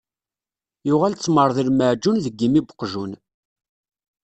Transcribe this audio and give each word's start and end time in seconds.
Yuɣal 0.87 1.13
ttmeṛ 1.15 1.49
d 1.57 1.57
lmeɛǧun 1.67 2.17
deg 2.25 2.41
imi 2.45 2.61
n 2.61 2.67
uqjun. 2.71 3.11